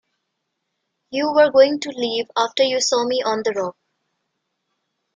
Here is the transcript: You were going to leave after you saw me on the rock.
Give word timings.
You 1.11 1.31
were 1.31 1.51
going 1.51 1.79
to 1.81 1.89
leave 1.91 2.25
after 2.35 2.63
you 2.63 2.81
saw 2.81 3.05
me 3.05 3.21
on 3.23 3.43
the 3.45 3.51
rock. 3.51 3.77